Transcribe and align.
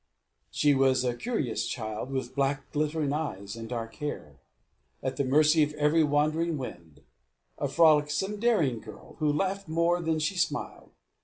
She 0.49 0.73
was 0.73 1.03
a 1.03 1.13
curious 1.15 1.67
child, 1.67 2.09
with 2.09 2.33
black, 2.33 2.71
glittering 2.71 3.13
eyes, 3.13 3.55
and 3.55 3.69
dark 3.69 3.97
hair; 3.97 4.39
at 5.03 5.17
the 5.17 5.23
mercy 5.23 5.61
of 5.61 5.75
every 5.75 6.03
wandering 6.03 6.57
wind; 6.57 7.01
a 7.59 7.67
frolicsome, 7.67 8.39
daring 8.39 8.79
girl, 8.79 9.13
who 9.19 9.31
laughed 9.31 9.67
more 9.67 10.01
than 10.01 10.17
she 10.17 10.35
smiled. 10.37 10.93